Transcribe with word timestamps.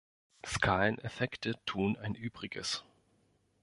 Skaleneffekte 0.43 1.63
tun 1.67 1.95
ein 1.95 2.15
Übriges. 2.15 2.83